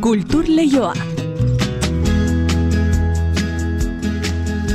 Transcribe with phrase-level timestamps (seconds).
[0.00, 1.09] Kultur Leioa.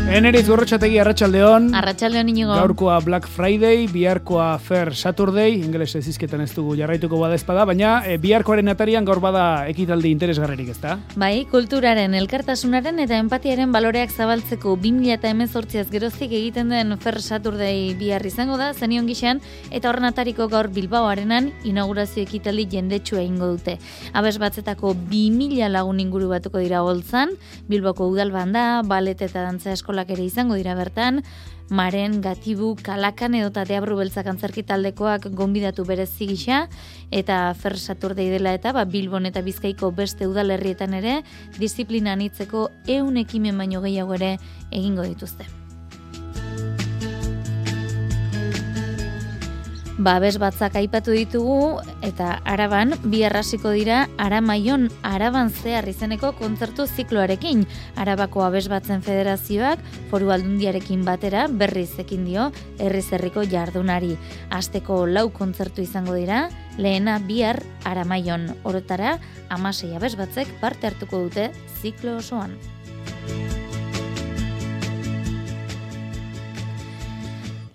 [0.05, 1.71] Eneriz gorrotxategi arratsaldeon.
[1.73, 2.53] Arratsaldeon inigo.
[2.53, 8.19] Gaurkoa Black Friday, biharkoa Fair Saturday, ingeles ezizketan ez dugu jarraituko bada espada, baina e,
[8.21, 10.99] biharkoaren atarian gaur bada ekitaldi interesgarrerik ezta?
[11.17, 18.59] Bai, kulturaren, elkartasunaren eta empatiaren baloreak zabaltzeko 2018az geroztik egiten den Fair Saturday bihar izango
[18.61, 23.79] da, zenion gixan, eta horren atariko gaur Bilbao arenan inaugurazio ekitaldi jendetsua ingo dute.
[24.13, 27.33] Abes batzetako 2000 lagun inguru batuko dira holtzan,
[27.67, 31.23] Bilboko udalbanda, balet eta dantza eskola ere izango dira bertan,
[31.69, 36.67] Maren, Gatibu, Kalakan edo eta Deabru Beltzak antzerki taldekoak gonbidatu berezi gisa,
[37.09, 41.23] eta Fer Saturdei dela eta ba, Bilbon eta Bizkaiko beste udalerrietan ere,
[41.57, 44.37] disiplina anitzeko eun ekimen baino gehiago ere
[44.71, 45.64] egingo dituzte.
[49.95, 57.63] Babes batzak aipatu ditugu eta araban bi arrasiko dira aramaion araban zehar izeneko kontzertu zikloarekin.
[57.95, 59.79] Arabako abes batzen federazioak
[60.11, 64.17] foru aldundiarekin batera berriz ekin dio herrizerriko jardunari.
[64.51, 68.49] Asteko lau kontzertu izango dira, lehena bihar aramaion.
[68.67, 69.15] Orotara,
[69.47, 72.59] amasei abes batzek parte hartuko dute ziklo osoan.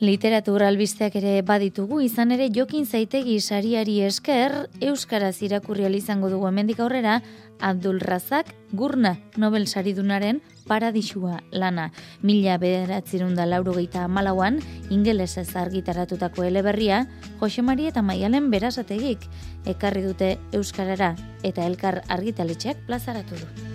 [0.01, 6.81] Literatura albisteak ere baditugu, izan ere jokin zaitegi sariari esker, Euskaraz irakurri izango dugu hemendik
[6.81, 7.21] aurrera,
[7.61, 11.91] Abdul Razak Gurna Nobel saridunaren paradisua lana.
[12.23, 17.07] Mila bederatzerun da lauro geita amalauan, ingelesez argitaratutako eleberria,
[17.39, 19.29] Jose Maria eta Maialen berasategik,
[19.67, 23.70] ekarri dute Euskarara eta elkar argitaletxeak plazaratu du.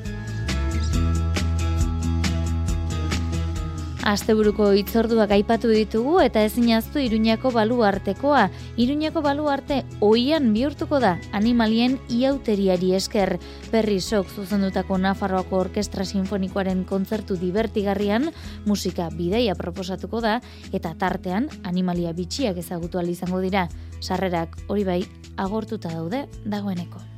[4.06, 8.44] Asteburuko itzorduak aipatu ditugu eta ezin aztu Iruñako baluartekoa.
[8.78, 13.40] Iruñako baluarte oian bihurtuko da animalien iauteriari esker.
[13.72, 18.30] Perri sok zuzendutako Nafarroako Orkestra Sinfonikoaren kontzertu divertigarrian
[18.70, 20.38] musika bideia proposatuko da
[20.72, 23.68] eta tartean animalia bitxiak ezagutu izango dira.
[24.02, 25.02] Sarrerak hori bai
[25.36, 27.15] agortuta daude dagoeneko.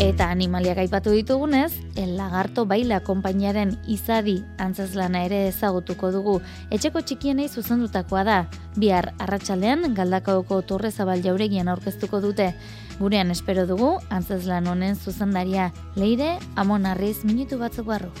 [0.00, 6.38] Eta animaliak aipatu ditugunez, el lagarto baila konpainiaren izadi antzazlana ere ezagutuko dugu.
[6.72, 8.38] Etxeko txikienei zuzendutakoa da.
[8.76, 12.54] Bihar arratsaldean galdakaoko torre zabal jauregian aurkeztuko dute.
[12.98, 18.12] Gurean espero dugu, antzazlan honen zuzendaria leire, amon arriz minutu batzuk barru.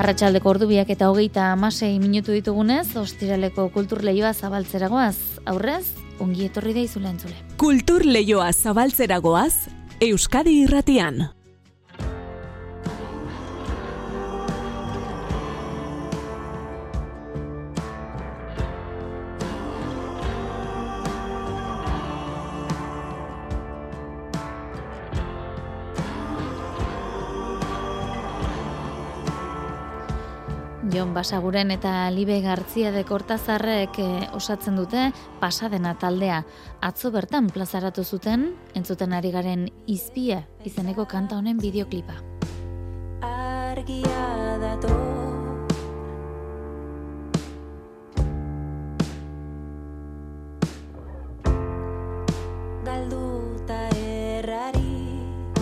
[0.00, 5.16] Arratxaldeko ordubiak eta hogeita amasei minutu ditugunez, ostiraleko kulturleioa zabaltzeragoaz,
[5.50, 7.36] aurrez, ongi etorri da izula entzule.
[7.60, 9.54] Kultur leioa zabaltzeragoaz,
[10.00, 11.39] Euskadi irratian.
[31.14, 35.10] Basaguren eta Libe Gartzia de Kortazarrek eh, osatzen dute
[35.40, 36.44] pasadena taldea.
[36.80, 42.20] Atzo bertan plazaratu zuten, entzuten ari garen izpia izeneko kanta honen bideoklipa.
[43.26, 45.09] Argia dator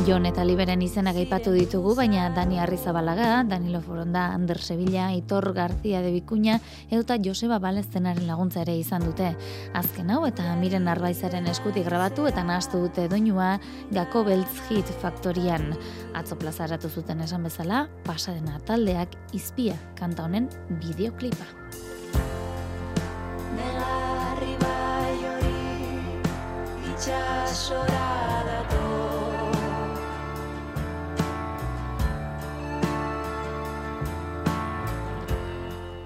[0.08, 6.00] Jon eta Liberen izena gaipatu ditugu, baina Dani Arrizabalaga, Danilo Foronda, Ander Sevilla, Itor García
[6.00, 9.34] de Bikuña, eta Joseba Baleztenaren laguntza ere izan dute.
[9.76, 13.58] Azken hau eta miren arbaizaren eskutik grabatu eta nahaztu dute doinua
[13.92, 15.74] Gako Beltz Hit Faktorian.
[16.16, 20.48] Atzo plazaratu zuten esan bezala, pasadena taldeak izpia kanta honen
[20.80, 21.52] bideoklipa.
[23.60, 25.54] Negarri bai hori,
[26.94, 28.08] itxasora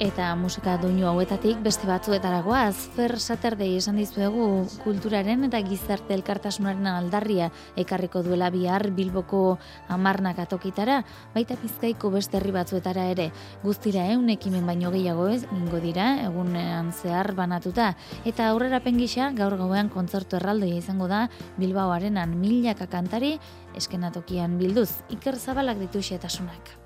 [0.03, 7.53] Eta musika doinu hauetatik beste batzuetaragoaz, Fer Saturday esan dizuegu kulturaren eta gizarte elkartasunaren aldarria
[7.79, 9.61] ekarriko duela bihar Bilboko
[9.95, 11.05] amarnak atokitara,
[11.37, 13.29] baita pizkaiko beste herri batzuetara ere.
[13.63, 17.93] Guztira eun ekimen baino gehiago ez, ingo dira, egunean zehar banatuta.
[18.27, 21.29] Eta aurrera pengisa, gaur gauean kontzertu erraldoia izango da
[21.63, 23.37] Bilbaoarenan milaka kantari
[23.79, 24.91] eskenatokian bilduz.
[25.15, 26.82] Iker zabalak ditu xetasunak.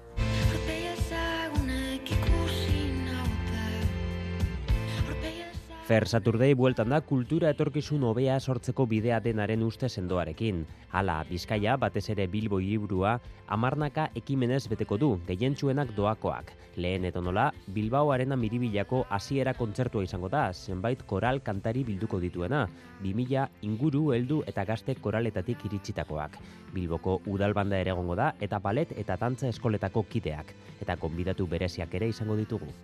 [5.86, 10.64] Fer Saturdei bueltan da kultura etorkizun hobea sortzeko bidea denaren uste sendoarekin.
[10.90, 13.12] Hala, Bizkaia, batez ere Bilbo hiriburua,
[13.54, 16.50] amarnaka ekimenez beteko du, gehientsuenak doakoak.
[16.82, 22.66] Lehen eto nola, Bilbao arena miribilako hasiera kontzertua izango da, zenbait koral kantari bilduko dituena,
[23.06, 26.40] 2000 inguru, heldu eta gazte koraletatik iritsitakoak.
[26.74, 30.50] Bilboko udalbanda ere egongo da, eta balet eta tantza eskoletako kideak,
[30.82, 32.74] eta konbidatu bereziak ere izango ditugu.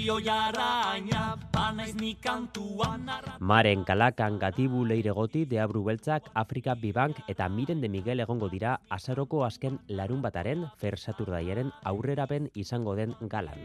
[0.00, 3.04] Indio jarraina, banaiz ni kantuan
[3.38, 9.44] Maren Kalakan Gatibu Leiregoti Deabru Beltzak Afrika Bibank eta Miren de Miguel egongo dira azaroko
[9.44, 13.60] azken larun bataren Fer Saturdaiaren aurrerapen izango den galan.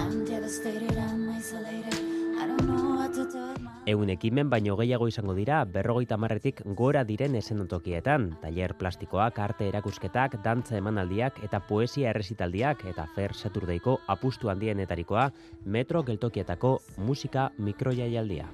[0.00, 2.00] I'm devastated, I'm isolated.
[2.40, 2.89] I don't know
[3.90, 10.38] Eun ekimen baino gehiago izango dira berrogeita marretik gora diren esenotokietan, taller plastikoak, arte erakusketak,
[10.44, 15.30] dantza emanaldiak eta poesia errezitaldiak eta Fer Saturdaiko apustu handienetarikoa
[15.64, 18.50] metro geltokietako musika mikroiaialdia.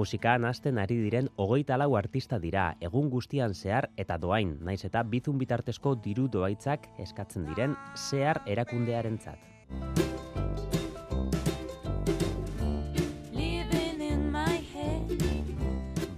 [0.00, 5.02] Musikan hasten ari diren hogeita lau artista dira, egun guztian zehar eta doain, naiz eta
[5.14, 7.76] bizun bitartezko diru doaitzak eskatzen diren
[8.08, 10.09] zehar erakundearentzat.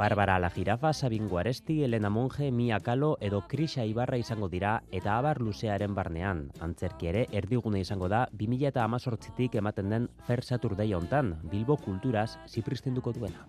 [0.02, 5.14] Barbara La Jirafa, Sabin Guaresti, Elena Monge, Mia Kalo edo Krisa Ibarra izango dira eta
[5.14, 6.48] abar luzearen barnean.
[6.58, 13.46] Antzerki ere erdigune izango da 2018tik ematen den Fer Saturday hontan, Bilbo kulturaz zipristinduko duena.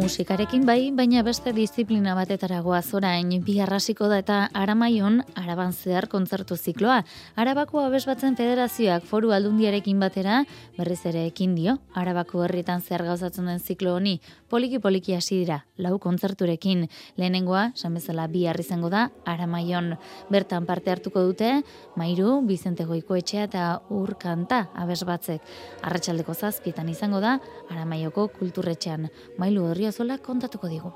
[0.00, 6.56] Musikarekin bai, baina beste disiplina batetara goaz orain, bi da eta aramaion, araban zehar kontzertu
[6.56, 7.04] zikloa.
[7.36, 10.44] Arabako abesbatzen federazioak foru aldundiarekin batera,
[10.78, 15.98] berriz ere ekin dio, arabako herritan zehar gauzatzen den ziklo honi, poliki-poliki hasi dira, lau
[15.98, 16.88] kontzerturekin.
[17.16, 19.96] Lehenengoa, esan bezala bi izango da, aramaion.
[20.30, 21.62] Bertan parte hartuko dute,
[21.96, 25.42] Mairu, Bizente Goikoetxea eta Urkanta abesbatzek.
[25.82, 27.38] Arratsaldeko zazpietan izango da,
[27.68, 29.08] aramaioko kulturretxean.
[29.38, 30.90] Mailu Orriozola kontatuko digu.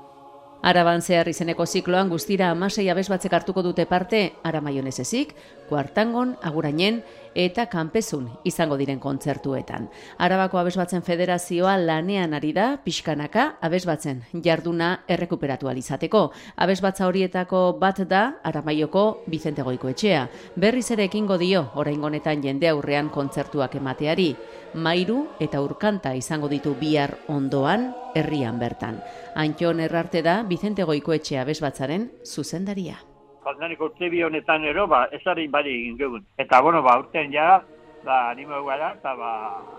[0.63, 5.33] Araban zehar izeneko zikloan guztira amasei abesbatzek hartuko dute parte Aramaion ez ezik,
[5.67, 7.01] kuartangon, agurainen
[7.35, 9.89] eta kanpezun izango diren kontzertuetan.
[10.17, 16.31] Arabako abesbatzen federazioa lanean ari da pixkanaka abesbatzen jarduna errekuperatu alizateko.
[16.55, 20.27] Abesbatza horietako bat da Aramaioko Bizente Goikoetxea.
[20.55, 24.35] Berriz ere ekingo dio oraingo honetan jende aurrean kontzertuak emateari.
[24.75, 29.01] Mairu eta Urkanta izango ditu bihar ondoan herrian bertan.
[29.35, 33.14] Antxon errarte da Bizente Goikoetxea abesbatzaren zuzendaria.
[33.45, 36.23] Jodaneko urte bi honetan ero, ba, ezari bari egin dugun.
[36.41, 37.59] Eta, bueno, ba, urten ja,
[38.05, 39.33] ba, animo gara, eta, ba,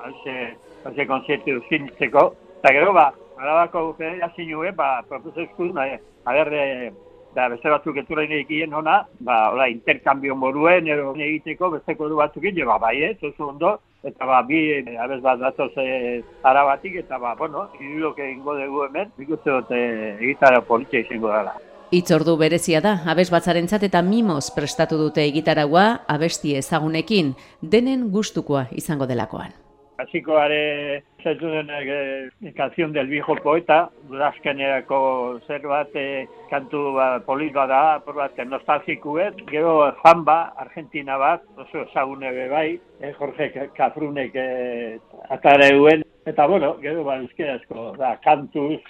[0.07, 0.37] hauze,
[0.85, 2.29] hauze konzertu zintzeko.
[2.61, 3.09] Eta gero, ba,
[3.39, 5.89] arabako federazio nue, ba, profesor ba,
[6.25, 6.93] a ber, e,
[7.35, 12.45] da, beste batzuk eturain egiten hona, ba, hola, interkambio moruen, ero egiteko, besteko du batzuk
[12.45, 17.03] egin, ba, bai, ez, oso ondo, eta ba, bi, e, abez bat datoz e, arabatik,
[17.03, 19.87] eta ba, bueno, irudok egingo dugu hemen, nik uste dut e,
[20.21, 21.59] egitara politia izango dela.
[21.94, 27.31] Itzordu berezia da, abesbatzarentzat eta mimoz prestatu dute egitaragua abesti ezagunekin,
[27.62, 29.55] denen gustukoa izango delakoan.
[30.03, 33.79] Hasiko are zaitu denak eh, canción del viejo poeta,
[34.11, 34.99] udazkenerako
[35.47, 41.47] zer bat eh, kantu ba, polit bat da, por bat nostalgikuet, gero Zamba, Argentina bat,
[41.56, 42.69] oso ezagune be bai,
[43.00, 44.99] eh, Jorge Kafrunek eh,
[45.31, 48.83] atara euen, eta bueno, gero ba, euskerazko, da, kantuz,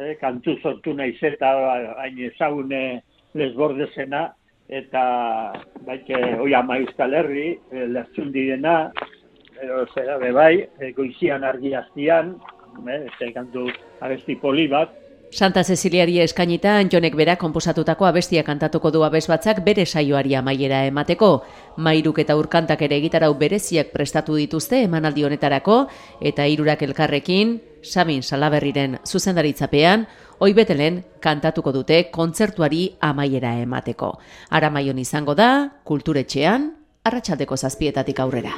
[0.00, 1.52] eh, kantu sortu naiz eta
[2.00, 3.02] hain ezagune
[3.34, 4.28] lesbordezena,
[4.68, 5.02] eta
[5.86, 8.76] baike oi ama euskal herri, e, lertxundirena,
[9.62, 12.34] ero zera be bai, e, goizian argi aztian,
[12.84, 13.68] e, ze kantu
[14.04, 14.92] abesti poli bat,
[15.30, 21.42] Santa Ceciliari eskainita Antjonek bera konposatutako abestia kantatuko du abesbatzak bere saioari amaiera emateko.
[21.76, 25.82] Mairuk eta urkantak ere egitarau bereziak prestatu dituzte emanaldi honetarako
[26.20, 30.08] eta hirurak elkarrekin Sabin Salaberriren zuzendaritzapean
[30.38, 34.12] Hoi betelen kantatuko dute kontzertuari amaiera emateko.
[34.54, 36.70] Aramaion izango da, kulturetxean,
[37.04, 38.54] arratsaldeko zazpietatik aurrera.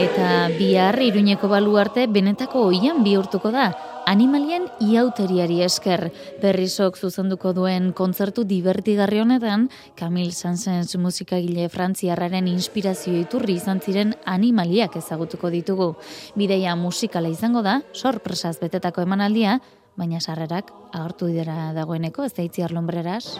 [0.00, 3.66] Eta bihar iruñeko baluarte benetako oian bihurtuko da.
[4.08, 6.06] Animalien iauteriari esker
[6.40, 9.68] berrizok zuzenduko duen kontzertu divertigarri honetan,
[10.00, 15.92] Camille Sansens musikagile frantziarraren inspirazio iturri izan ziren animaliak ezagutuko ditugu.
[16.32, 19.58] Bideia musikala izango da, sorpresaz betetako emanaldia,
[20.00, 23.36] baina sarrerak agertu dira dagoeneko, ez da itziar lombreras.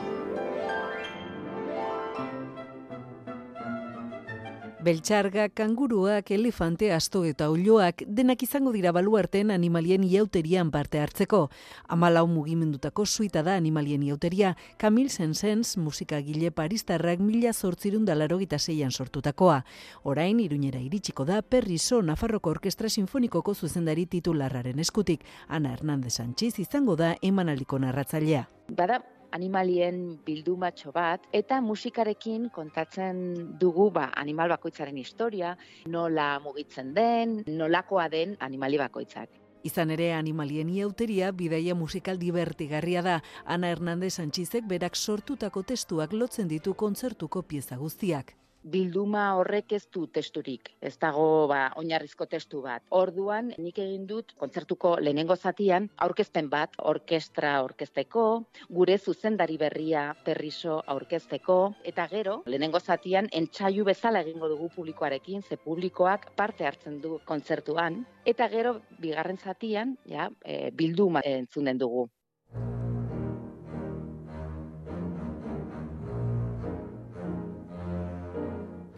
[4.80, 11.50] Beltxarga, kanguruak, elefante, asto eta olioak denak izango dira baluarten animalien iauterian parte hartzeko.
[11.84, 19.66] Amalau mugimendutako suita da animalien iauteria, Kamil Sensens musikagile paristarrak mila zortzirun dalaro zeian sortutakoa.
[20.02, 25.26] Orain, iruñera iritsiko da, Perriso Nafarroko Orkestra Sinfonikoko zuzendari titularraren eskutik.
[25.46, 28.48] Ana Hernandez Sánchez izango da emanaliko narratzailea.
[28.70, 33.20] Bada, animalien bildumatxo bat, eta musikarekin kontatzen
[33.60, 35.56] dugu ba, animal bakoitzaren historia,
[35.86, 39.30] nola mugitzen den, nolakoa den animali bakoitzak.
[39.62, 43.20] Izan ere animalien iauteria bidaia musikal divertigarria da.
[43.44, 50.06] Ana Hernandez Sanchizek berak sortutako testuak lotzen ditu kontzertuko pieza guztiak bilduma horrek ez du
[50.06, 52.82] testurik, ez dago ba, oinarrizko testu bat.
[52.90, 58.26] Orduan, nik egin dut kontzertuko lehenengo zatian, aurkezpen bat, orkestra orkesteko,
[58.68, 65.56] gure zuzendari berria perriso aurkezteko, eta gero, lehenengo zatian, entxaiu bezala egingo dugu publikoarekin, ze
[65.56, 72.08] publikoak parte hartzen du kontzertuan, eta gero, bigarren zatian, ja, e, bilduma entzunen dugu.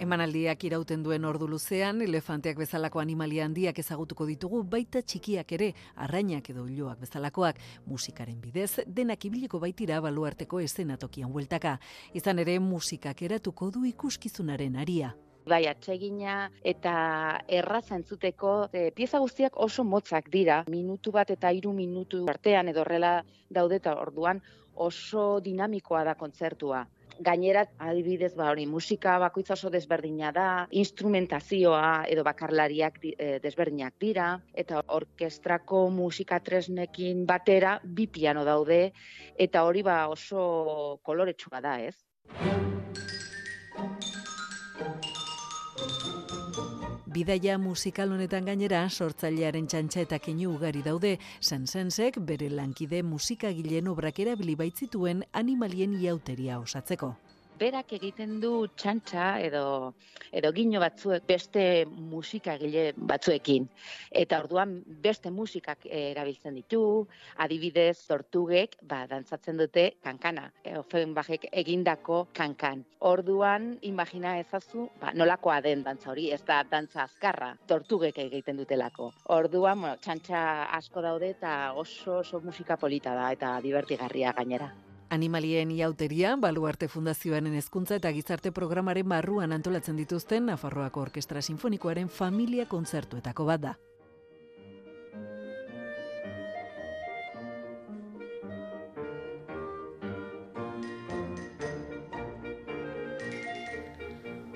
[0.02, 5.68] Emanaldiak irauten duen ordu luzean, elefanteak bezalako animalia handiak ezagutuko ditugu, baita txikiak ere,
[6.02, 11.76] arrainak edo iloak bezalakoak, musikaren bidez, denak ibiliko baitira baluarteko eszenatokian hueltaka.
[12.18, 15.12] Izan ere, musikak eratuko du ikuskizunaren aria.
[15.46, 16.94] Bai, atsegina eta
[17.60, 20.64] erraza entzuteko e, pieza guztiak oso motzak dira.
[20.70, 24.42] Minutu bat eta hiru minutu artean edo horrela daudeta orduan
[24.74, 26.86] oso dinamikoa da kontzertua.
[27.22, 30.48] Gainera, adibidez, ba, hori, musika bakoitza oso desberdina da,
[30.82, 34.28] instrumentazioa edo bakarlariak e, desberdinak dira,
[34.64, 38.82] eta orkestrako musika tresnekin batera bi piano daude,
[39.38, 42.71] eta hori ba oso koloretsua da, ez?
[47.12, 51.10] Bidaia musikal honetan gainera sortzailearen txantxa eta keinu ugari daude,
[51.44, 57.12] sensensek bere lankide musikagileen obrak erabili baitzituen animalien iauteria osatzeko
[57.62, 59.64] berak egiten du txantxa edo
[60.32, 63.68] edo gino batzuek beste musikagile batzuekin.
[64.22, 66.82] Eta orduan beste musikak erabiltzen ditu.
[67.44, 70.48] Adibidez tortugek ba dantzatzen dute kankana.
[70.64, 72.84] E, Offenbachek egindako kankan.
[73.12, 79.12] Orduan imagina ezazu ba nolakoa den dantza hori ez da dantza azkarra tortugek egiten dutelako.
[79.38, 80.40] Orduan bueno txantxa
[80.78, 81.52] asko daude eta
[81.84, 84.72] oso oso musika polita da eta divertigarria gainera
[85.12, 92.64] Animalien iauteria, Baluarte Fundazioaren hezkuntza eta gizarte programaren barruan antolatzen dituzten Nafarroako Orkestra Sinfonikoaren familia
[92.64, 93.72] kontzertuetako bat da.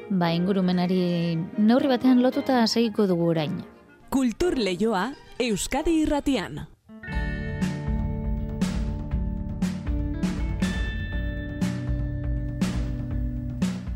[0.09, 3.61] Ba, ingurumenari neurri batean lotuta segiko dugu orain.
[4.09, 5.11] Kultur Leioa
[5.51, 6.65] Euskadi Irratian.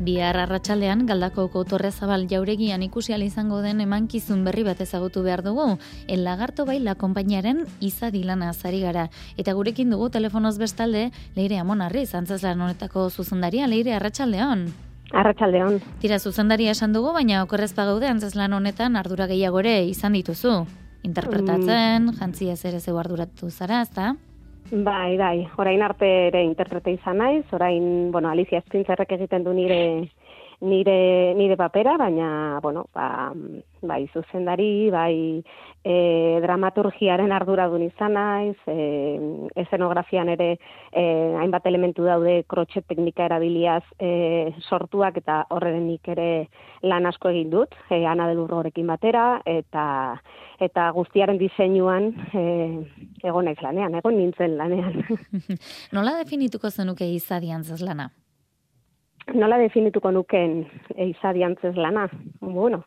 [0.01, 5.77] Bihar arratsaldean galdakoko torrezabal jauregian ikusi izango den emankizun berri bat ezagutu behar dugu.
[6.07, 9.09] El lagarto bai la konpainiaren izadilana azari gara.
[9.37, 14.73] Eta gurekin dugu telefonoz bestalde, leire amonarri, zantzazlan honetako zuzendaria, leire arratsaldean.
[15.13, 15.79] Arratxaldeon.
[16.01, 20.65] Tira zuzendaria esan dugu, baina okorrez pagaude antzazlan honetan ardura gehiagore izan dituzu.
[21.03, 22.17] Interpretatzen, mm.
[22.17, 24.15] jantzia zer zeu arduratu zara, ezta?
[24.69, 29.79] Bai, bai, orain arte ere interprete izan naiz, orain, bueno, Alicia Spintzerrek egiten du nire
[30.61, 33.33] nire nire papera, baina bueno, ba,
[33.81, 35.43] bai zuzendari, bai
[35.83, 39.17] e, dramaturgiaren arduradun izan naiz, e,
[39.63, 40.51] esenografian ere
[40.91, 41.03] e,
[41.41, 46.29] hainbat elementu daude krotxe teknika erabiliaz e, sortuak eta horrenik ere
[46.85, 49.85] lan asko egin dut, e, Ana del Urrorekin batera eta
[50.61, 52.41] eta guztiaren diseinuan e,
[53.25, 55.01] egon naiz lanean, egon nintzen lanean.
[55.95, 58.11] Nola definituko zenuke izadian lana?
[59.33, 62.07] Nola definituko nuken e, izadiantzez lana?
[62.41, 62.83] Bueno,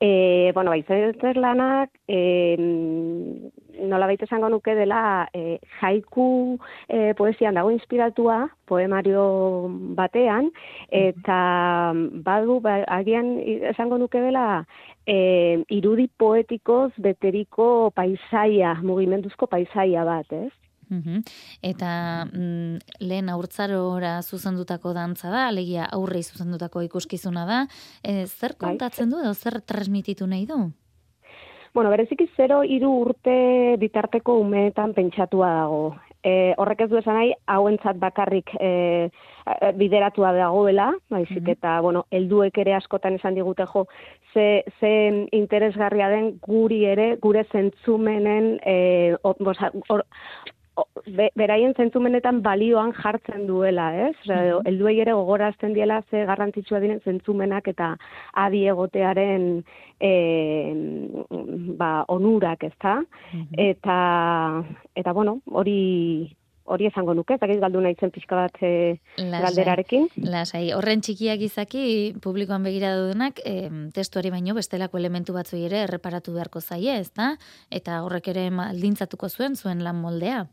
[0.00, 2.56] e, bueno, ba, izadiantzez lanak e,
[3.84, 9.24] nola baita esango nuke dela e, jaiku e, poesian dago inspiratua, poemario
[9.98, 10.50] batean,
[10.90, 11.38] eta
[12.26, 13.36] badu, ba, agian
[13.74, 14.64] esango nuke dela
[15.06, 20.52] e, irudi poetikoz beteriko paisaia, mugimenduzko paisaia bat, ez?
[21.62, 21.90] Eta
[22.26, 27.66] mm, lehen aurtzarora zuzendutako dantza da, alegia aurrei zuzendutako ikuskizuna da.
[28.02, 28.68] E, zer bai.
[28.68, 30.70] kontatzen du edo zer transmititu nahi du?
[31.74, 35.96] Bueno, bereziki zero hiru urte bitarteko umeetan pentsatua dago.
[36.24, 38.70] e, horrek ez du esan nahi, hauentzat bakarrik e,
[39.76, 43.84] bideratua dagoela, baizik eta, bueno, helduek ere askotan esan digute jo,
[44.32, 44.92] ze, ze
[45.36, 49.36] interesgarria den guri ere, gure zentzumenen, e, or,
[49.88, 50.00] o,
[51.06, 54.14] be, beraien zentzumenetan balioan jartzen duela, ez?
[54.24, 57.94] Osea, helduei ere gogorazten diela ze garrantzitsua diren zentzumenak eta
[58.44, 59.48] adi egotearen
[60.00, 60.12] e,
[61.78, 63.00] ba, onurak, ezta?
[63.56, 63.98] Eta,
[64.94, 70.06] eta bueno, hori hori esango nuke, ez dakit galdu nahi zen pixka bat e, galderarekin.
[70.32, 71.84] Lasai, horren txikiak izaki
[72.24, 77.34] publikoan begira dudenak, e, testuari baino bestelako elementu batzuei ere erreparatu beharko zaie, ezta?
[77.68, 80.46] Eta horrek ere maldintzatuko zuen zuen lan moldea.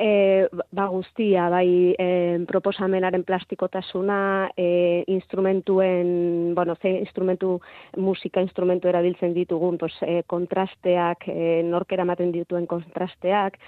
[0.00, 7.60] E, ba guztia, bai e, proposamenaren plastikotasuna, e, instrumentuen, bueno, ze instrumentu,
[7.98, 13.58] musika instrumentu erabiltzen ditugun, pues, e, kontrasteak, e, norkera ematen dituen kontrasteak,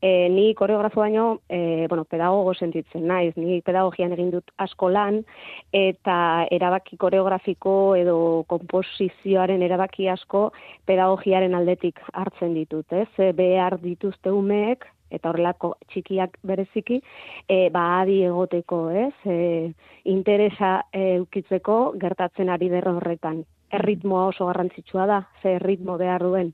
[0.00, 5.20] e, ni koreografo baino, e, bueno, pedagogo sentitzen naiz, ni pedagogian egin dut asko lan,
[5.76, 8.16] eta erabaki koreografiko edo
[8.48, 10.54] komposizioaren erabaki asko
[10.88, 13.10] pedagogiaren aldetik hartzen ditut, ez?
[13.18, 17.00] E, behar dituzte umeek, eta horrelako txikiak bereziki,
[17.48, 19.14] e, ba adi egoteko, ez?
[19.26, 19.72] E,
[20.04, 23.44] interesa e, ukitzeko gertatzen ari der horretan.
[23.72, 26.52] Erritmoa oso garrantzitsua da, ze erritmo behar duen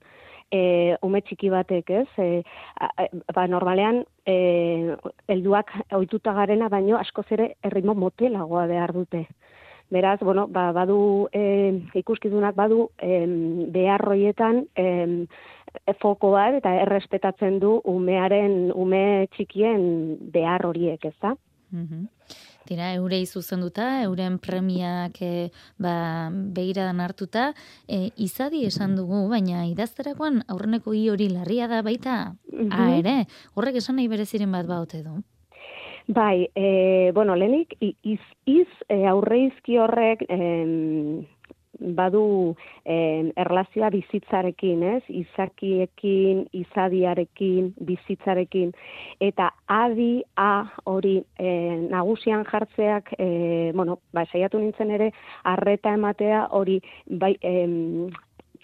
[0.50, 2.08] e, ume txiki batek, ez?
[2.18, 2.42] E,
[2.80, 4.96] a- a- ba, normalean, e,
[5.28, 9.26] helduak ohituta garena, baino askoz ere erritmo motelagoa behar dute.
[9.90, 13.24] Beraz, bueno, ba, badu e, ikuskizunak badu e,
[13.72, 15.26] behar hoietan e,
[16.00, 21.34] foko bat eta errespetatzen du umearen ume txikien behar horiek, ez da?
[21.70, 22.06] Mhm.
[22.68, 27.54] Tira, eurei zuzenduta, euren premiak e, ba, begiradan hartuta,
[27.88, 32.72] e, izadi esan dugu, baina idazterakoan aurreneko i hori larria da baita, Mhm.
[32.72, 33.16] ah, ere,
[33.54, 35.22] horrek esan nahi bereziren bat baute du.
[36.08, 41.26] Bai, e, bueno, lehenik, iz, iz e, aurreizki horrek em,
[41.78, 45.02] badu em, erlazioa bizitzarekin, ez?
[45.08, 48.72] Izakiekin, izadiarekin, bizitzarekin,
[49.20, 50.52] eta adi a
[50.84, 51.50] hori e,
[51.90, 55.12] nagusian jartzeak, e, bueno, ba, saiatu nintzen ere,
[55.44, 58.08] arreta ematea hori, bai, em,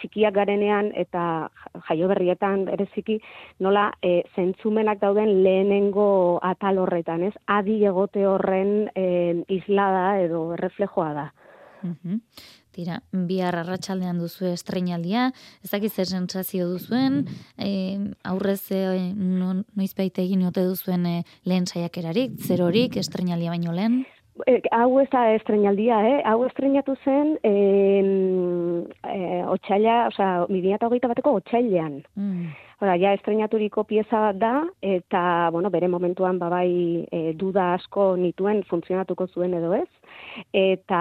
[0.00, 1.48] txikiak garenean eta
[1.88, 3.18] jaio berrietan bereziki
[3.64, 7.34] nola e, zentzumenak dauden lehenengo atal horretan, ez?
[7.46, 9.06] Adi egote horren e,
[9.54, 11.30] islada edo reflejoa da.
[11.84, 12.20] Mhm.
[12.74, 15.28] Tira, bihar arratsaldean duzu estreinaldia,
[15.62, 17.22] ez dakit zer sentsazio duzuen,
[17.54, 17.70] e,
[18.26, 18.82] aurrez e,
[19.14, 21.14] no, noizbait egin ote duzuen e,
[21.46, 24.02] lehen saiakerarik, zerorik, estreinaldia baino lehen?
[24.50, 26.16] E, hau ez da estrenaldia, eh?
[26.26, 27.52] Hau estrenatu zen e,
[29.06, 29.18] e,
[29.54, 29.98] otxaila,
[30.50, 32.00] 2008 bateko otxailean.
[32.18, 32.50] Mm.
[32.84, 34.48] Hora, ja estrenaturiko pieza bat da,
[34.84, 35.20] eta,
[35.54, 39.88] bueno, bere momentuan babai e, duda asko nituen funtzionatuko zuen edo ez.
[40.52, 40.98] Eta,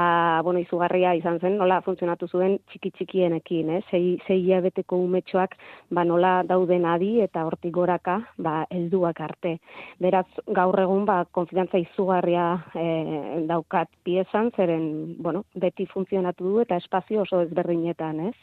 [0.48, 3.82] bueno, izugarria izan zen, nola funtzionatu zuen txiki-txikienekin, eh?
[3.90, 5.58] Sei, sei hilabeteko umetxoak,
[5.92, 9.58] ba, nola dauden adi eta hortik goraka, ba, helduak arte.
[10.00, 12.48] Beraz, gaur egun, ba, konfidantza izugarria
[12.80, 12.88] e,
[13.52, 14.88] daukat piezan, zeren,
[15.20, 18.38] bueno, beti funtzionatu du eta espazio oso ezberdinetan, ez?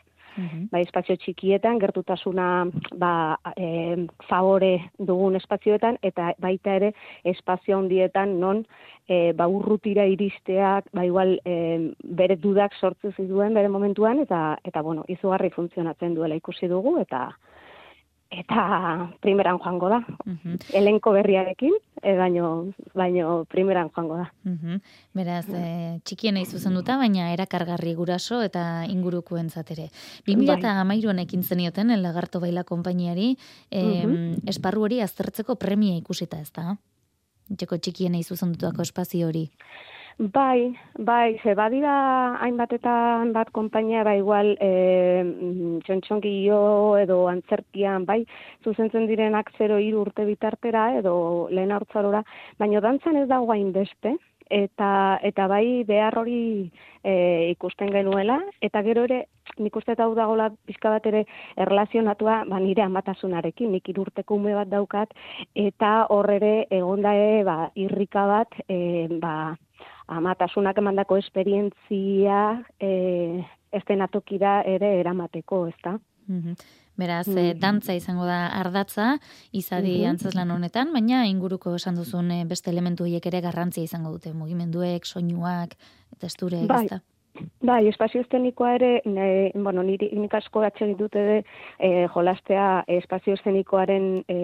[0.70, 2.66] Bai espazio txikietan, gertutasuna
[2.98, 3.12] ba,
[3.56, 6.92] e, favore dugun espazioetan, eta baita ere
[7.24, 8.64] espazio handietan non
[9.08, 14.82] e, ba, urrutira iristeak, ba, igual e, bere dudak sortzu zituen bere momentuan, eta, eta
[14.82, 17.28] bueno, izugarri funtzionatzen duela ikusi dugu, eta
[18.30, 19.98] eta primeran joango da.
[20.72, 24.32] Elenko berriarekin, e, baino, baino primeran joango da.
[24.44, 24.80] Mhm.
[25.18, 29.88] Beraz, e, txikiena izuzenduta, baina erakargarri guraso eta ingurukoentzat ere.
[30.26, 33.36] 2013an ekin zenioten el Lagarto Baila konpainiari,
[33.70, 34.46] e, Mhm.
[34.48, 36.76] esparru hori aztertzeko premia ikusita, ez da?
[37.56, 39.50] Txeko txikiena izuzendutako espazio hori.
[40.20, 44.68] Bai, bai, ze badira hainbat eta hainbat konpainia, ba igual e,
[45.86, 46.58] txontxongio
[47.00, 48.18] edo antzerkian, bai,
[48.62, 52.20] zuzentzen direnak 0 urte bitartera edo lehen hartzarora,
[52.58, 54.12] baina dantzan ez dago hainbeste,
[54.50, 54.90] eta,
[55.24, 56.68] eta bai behar hori
[57.02, 57.14] e,
[57.54, 59.22] ikusten genuela, eta gero ere
[59.56, 61.24] nik uste eta hau dagoela pixka bat ere
[61.56, 65.16] erlazionatua ba, nire amatasunarekin, nik irurteko ume bat daukat,
[65.56, 69.56] eta hor ere egondae ba, irrika bat, e, ba,
[70.10, 72.40] amatasunak emandako esperientzia
[72.82, 75.98] e, estenatokira ere eramateko, ezta?
[76.28, 76.54] Mhm.
[77.00, 79.18] Beraz, e, dantza izango da ardatza,
[79.56, 80.08] izadi Mhm.
[80.10, 85.06] antzeslan honetan, baina inguruko esan duzun e, beste elementu horiek ere garrantzia izango dute, mugimenduek,
[85.06, 85.76] soinuak,
[86.18, 86.84] testurek, Bai.
[86.84, 87.00] ezta?
[87.62, 91.36] Bai, espazio eszenikoa ere, ne, bueno, niri nik asko atxegin dute de,
[91.78, 94.36] e, jolastea espazio eszenikoaren e,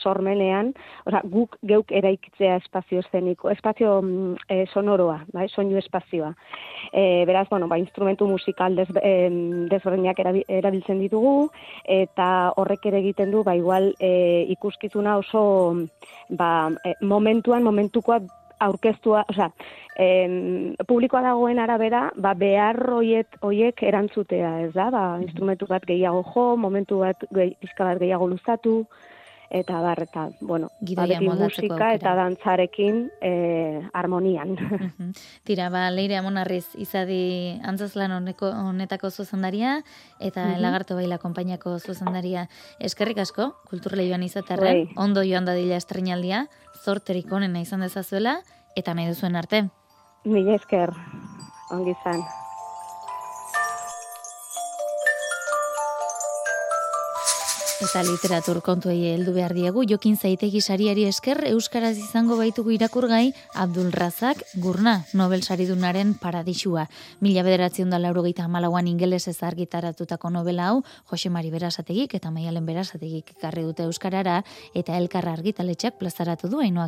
[0.00, 0.72] sormenean,
[1.06, 6.32] osea, guk geuk eraikitzea espazio eszeniko, espazio mm, e, sonoroa, bai, soinu espazioa.
[6.92, 9.14] E, beraz, bueno, ba, instrumentu musikal des, e,
[9.70, 11.50] desberdinak erabi- erabiltzen ditugu,
[11.84, 15.44] eta horrek ere egiten du, ba, igual e, ikuskizuna oso
[16.30, 18.20] ba, e, momentuan, momentukoa
[18.64, 19.50] aurkeztua, osea,
[19.96, 24.90] em, publikoa dagoen arabera, ba, behar hoiet, hoiek erantzutea, ez da?
[24.90, 28.86] Ba, instrumentu bat gehiago jo, momentu bat gehi, pixka bat gehiago luzatu,
[29.54, 32.14] eta bar, eta, bueno, ba, Gidoia moldatzeko musika eta aukera.
[32.24, 34.56] dantzarekin eh, harmonian.
[35.44, 39.76] Tira, ba, Leire Amonarriz izadi antzazlan honeko, honetako zuzendaria
[40.18, 40.60] eta Mhm.
[40.60, 42.48] Lagarto Baila konpainiako zuzendaria.
[42.80, 44.94] Eskerrik asko, kulturleioan izaterren, Bai.
[44.96, 46.48] ondo joan dadila estrenaldia,
[46.84, 48.40] zorterik onena izan dezazuela,
[48.74, 49.68] eta nahi duzuen arte.
[50.24, 50.88] Mila esker,
[51.68, 52.22] ongi izan.
[57.84, 63.92] Eta literatur kontuei heldu behar diegu, jokin zaitegi sariari esker, Euskaraz izango baitugu irakurgai Abdul
[63.92, 66.86] Razak Gurna, Nobel saridunaren paradisua.
[67.20, 70.80] Mila bederatzen da laurogeita amalauan ingelesez argitaratutako novela hau,
[71.12, 74.40] Jose Mari Berasategik eta Maialen Berasategik ekarri dute Euskarara,
[74.72, 76.80] eta elkarra argitaletxeak plazaratu du haino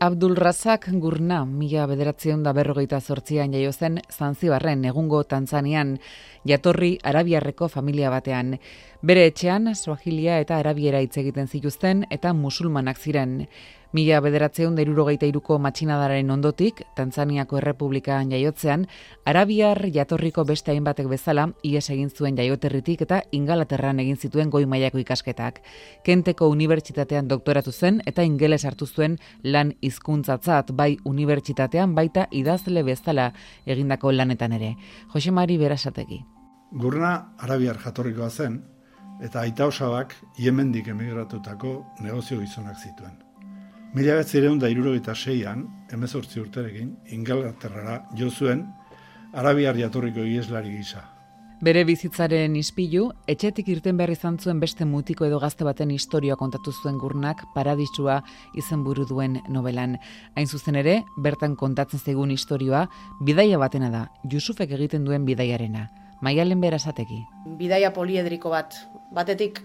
[0.00, 0.06] agirre.
[0.06, 5.98] Abdul Razak Gurna, mila bederatzion da berrogeita zortzian jaio zen Zanzibarren egungo Tanzanian,
[6.46, 8.58] jatorri arabiarreko familia batean.
[9.02, 13.46] Bere etxean, Swahilia eta arabiera hitz egiten zituzten eta musulmanak ziren.
[13.92, 18.84] Mila bederatzeun da irurogeita iruko matxinadaren ondotik, Tanzaniako Errepublikan jaiotzean,
[19.26, 25.00] arabiar jatorriko beste hainbatek bezala, ies egin zuen jaioterritik eta ingalaterran egin zituen goi mailako
[25.02, 25.58] ikasketak.
[26.06, 33.32] Kenteko unibertsitatean doktoratu zen eta ingeles hartu zuen lan hizkuntzatzat bai unibertsitatean baita idazle bezala
[33.66, 34.76] egindako lanetan ere.
[35.12, 36.20] Jose Mari Berasategi.
[36.70, 38.60] Gurna arabiar jatorrikoa zen,
[39.20, 41.74] eta aita osabak Yemendik emigratutako
[42.06, 43.29] negozio gizonak zituen.
[43.90, 48.68] Mila betzireun da irurogeita seian, emezortzi urterekin, Ingalaterrara jo zuen,
[49.34, 51.02] arabiar jatorriko ieslari gisa.
[51.60, 56.70] Bere bizitzaren ispilu, etxetik irten behar izan zuen beste mutiko edo gazte baten historia kontatu
[56.70, 58.20] zuen gurnak paradisua
[58.62, 59.98] izenburu duen novelan.
[60.38, 62.84] Hain zuzen ere, bertan kontatzen zaigun historioa,
[63.26, 65.88] bidaia batena da, Jusufek egiten duen bidaiarena.
[66.22, 67.24] Maialen berasategi.
[67.58, 68.78] bidaia poliedriko bat.
[69.12, 69.60] Batetik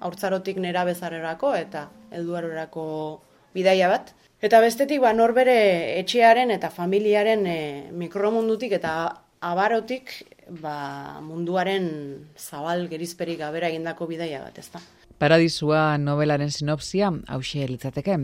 [0.00, 2.86] haurtzarotik nera bezarerako eta helduarorako
[3.54, 4.14] bidaia bat.
[4.40, 7.58] Eta bestetik ba norbere etxearen eta familiaren e,
[7.92, 8.94] mikromundutik eta
[9.40, 10.12] abarotik
[10.62, 11.90] ba, munduaren
[12.38, 14.80] zabal gerizperik gabera egindako bidaia bat, ezta.
[15.20, 18.16] Paradisua novelaren sinopsia hause litzateke.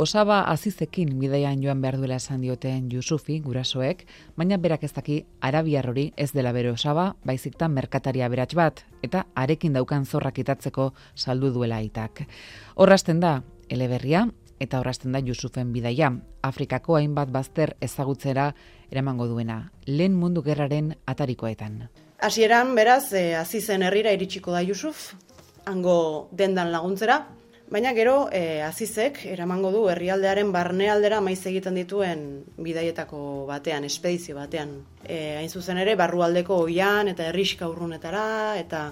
[0.00, 5.90] Osaba azizekin bidaian joan behar duela esan dioten Jusufi, gurasoek, baina berak ez daki arabiar
[5.90, 11.52] hori ez dela bere osaba, baiziktan merkataria berats bat, eta arekin daukan zorrak itatzeko saldu
[11.52, 12.24] duela aitak.
[12.76, 14.24] Horrasten da, eleberria,
[14.60, 16.12] eta horrasten da Jusufen bidaia,
[16.46, 18.50] Afrikako hainbat bazter ezagutzera
[18.90, 21.82] eramango duena, lehen mundu gerraren atarikoetan.
[22.20, 25.14] Hasieran beraz, e, azizen herrira iritsiko da Yusuf,
[25.64, 27.22] hango dendan laguntzera,
[27.70, 32.26] baina gero e, azizek eramango du herrialdearen barnealdera maiz egiten dituen
[32.58, 34.74] bidaietako batean, espedizio batean.
[35.06, 38.90] E, hain zuzen ere, barrualdeko oian eta herriska urrunetara, eta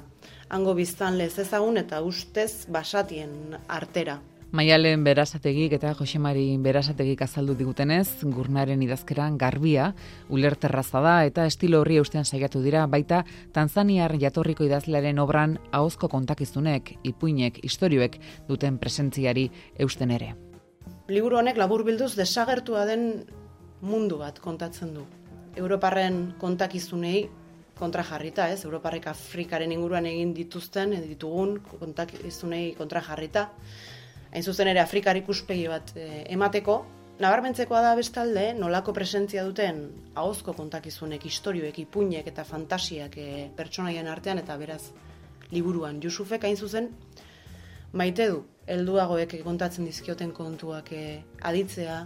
[0.48, 4.20] hango biztan lez ezagun eta ustez basatien artera.
[4.48, 9.90] Maialen berasategik eta Josemari berasategik azaldu digutenez, gurnaren idazkeran garbia,
[10.32, 16.94] ulerterraza da eta estilo horri eustean saiatu dira, baita Tanzaniar jatorriko idazlearen obran ahozko kontakizunek,
[17.04, 18.16] ipuinek, istorioek
[18.48, 20.30] duten presentziari eusten ere.
[21.12, 23.04] Liburu honek laburbilduz desagertua den
[23.82, 25.04] mundu bat kontatzen du.
[25.60, 27.28] Europarren kontakizunei
[27.76, 28.64] kontra jarrita, ez?
[28.64, 33.50] Europarrek Afrikaren inguruan egin dituzten, ditugun kontakizunei kontra jarrita.
[34.32, 36.78] Hain zuzen ere Afrikar ikuspegi bat e, emateko,
[37.18, 39.80] nabarmentzekoa da bestalde nolako presentzia duten
[40.14, 44.82] ahozko kontakizunek, istorioek, ipuinek eta fantasiak e, pertsonaien artean eta beraz
[45.50, 46.92] liburuan Jusufek hain zuzen
[47.92, 52.02] maite du helduagoek kontatzen dizkioten kontuak e, aditzea,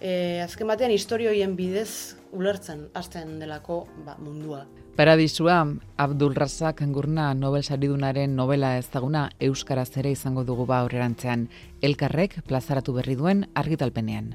[0.00, 0.10] e,
[0.44, 4.66] azken batean historioien bidez ulertzen hasten delako ba, mundua.
[4.98, 5.64] Paradisua,
[5.96, 11.46] Abdul Razak Gurna Nobel saridunaren novela ezaguna euskaraz ere izango dugu ba aurrerantzean.
[11.86, 14.32] Elkarrek plazaratu berri duen argitalpenean.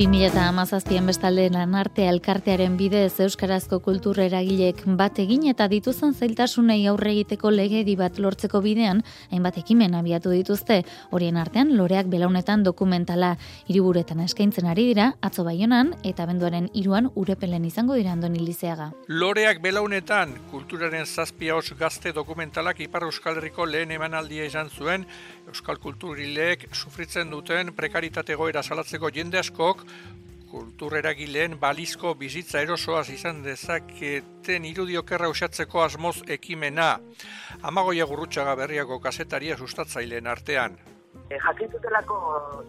[0.00, 7.10] 2008an bestalde lan arte elkartearen bidez Euskarazko kultur eragilek bat egin eta dituzen zailtasunei aurre
[7.12, 10.78] egiteko legedi bat lortzeko bidean, hainbat ekimen abiatu dituzte,
[11.10, 13.34] horien artean loreak belaunetan dokumentala
[13.66, 18.94] hiriburetan eskaintzen ari dira, atzo baionan eta benduaren iruan urepelen izango dira andoni lizeaga.
[19.08, 25.04] Loreak belaunetan kulturaren zazpia os gazte dokumentalak Ipar Euskal Herriko lehen emanaldia izan zuen,
[25.50, 29.82] Euskal Kulturilek sufritzen duten prekaritate goera salatzeko jende askok
[30.50, 36.92] kultureragileen balizko bizitza erosoaz izan dezaketen irudiokerra usatzeko asmoz ekimena.
[37.62, 40.78] Amagoia gurrutxaga berriako kasetaria sustatzaileen artean
[41.30, 42.16] e, jakin zutelako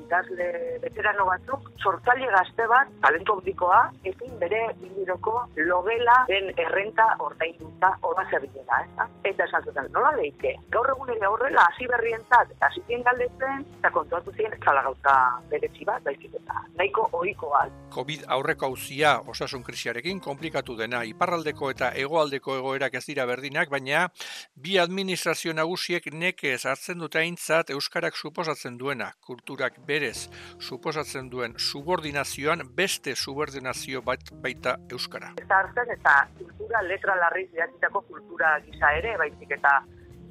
[0.06, 0.48] idazle
[0.84, 8.26] veterano batzuk, sortzaile gazte bat, talento handikoa, ezin bere indiroko logela den errenta ordainduta oda
[8.30, 9.08] zerbilera, ez da?
[9.32, 10.56] Eta esan zuten, nola leike?
[10.74, 15.16] Gaur egun ere horrela, hasi berrientzat, eta hasi galdetzen, eta kontuatu ziren, txala gauta
[15.50, 17.66] beretzi bat, baizik eta nahiko ohikoa.
[17.92, 24.08] COVID aurreko hauzia osasun krisiarekin komplikatu dena, iparraldeko eta hegoaldeko egoerak ez dira berdinak, baina
[24.56, 32.64] bi administrazio nagusiek nekez hartzen dute aintzat Euskarak suposatzen duena, kulturak berez suposatzen duen subordinazioan
[32.76, 35.34] beste subordinazio bat baita euskara.
[35.42, 39.82] Eta hartzen eta kultura letra larri zidatitako kultura gisa ere, baizik eta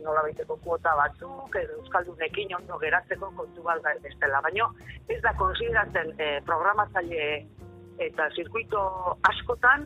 [0.01, 4.41] nola baiteko kuota batzuk, euskaldunekin ondo geratzeko kontu bat bestela.
[4.47, 4.71] Baina
[5.13, 7.27] ez da konsideratzen eh, programatzaile
[8.01, 8.81] eta zirkuito
[9.29, 9.85] askotan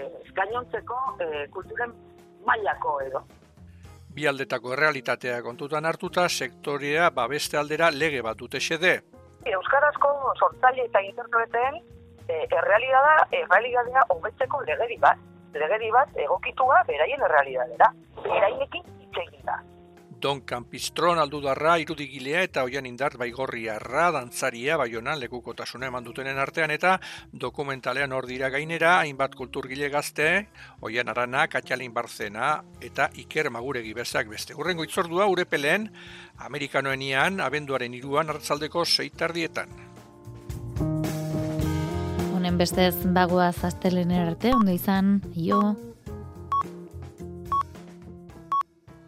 [0.00, 1.92] eh, gainontzeko eh, kulturen
[2.48, 3.20] mailako edo
[4.14, 8.94] bi aldetako errealitatea kontutan hartuta sektorea babeste aldera lege bat dute xede.
[9.46, 11.80] Euskarazko sortzaile eta interneten
[12.28, 15.18] e, errealidada, errealidadea hobetzeko legeri bat.
[15.54, 17.92] Legeri bat egokitua beraien errealidadera.
[18.22, 19.58] Berainekin hitz da.
[20.20, 26.98] Don Campistron aldudarra irudigilea eta oian indart baigorriarra dantzaria baionan lekukotasuna eman dutenen artean eta
[27.32, 30.48] dokumentalean hor dira gainera hainbat kulturgile gazte,
[30.84, 32.52] oian arana, katxalin barzena
[32.84, 34.54] eta iker maguregi bezak beste.
[34.54, 35.88] Urrengo itzordua urepelen,
[36.36, 39.72] amerikanoenian abenduaren iruan hartzaldeko seitardietan.
[42.34, 45.89] Honen bestez bagoaz astelener arte, ondo izan, jo.